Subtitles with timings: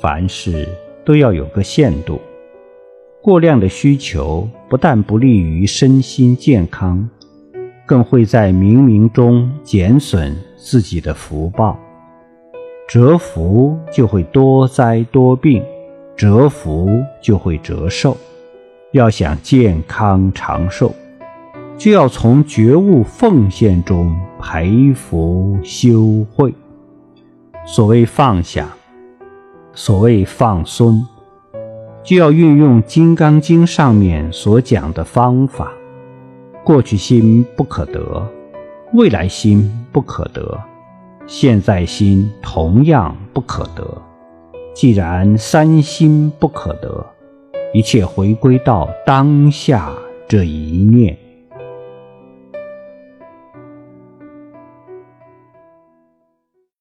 [0.00, 0.66] 凡事
[1.04, 2.18] 都要有个限度，
[3.20, 7.06] 过量的需求不但不利于身心健康，
[7.84, 11.78] 更会在冥冥中减损自己的福报。
[12.88, 15.62] 折福就会多灾多病，
[16.16, 16.88] 折福
[17.20, 18.16] 就会折寿。
[18.92, 20.94] 要想健康长寿，
[21.76, 26.54] 就要从觉悟奉献中培福修慧。
[27.66, 28.66] 所谓放下，
[29.72, 31.06] 所谓放松，
[32.02, 35.72] 就要运用《金刚经》上面所讲的方法。
[36.64, 38.26] 过去心不可得，
[38.92, 40.60] 未来心不可得。
[41.26, 43.86] 现在心同样不可得，
[44.74, 47.06] 既然三心不可得，
[47.72, 49.92] 一切回归到当下
[50.28, 51.16] 这一念。